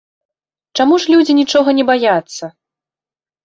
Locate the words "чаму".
0.77-0.95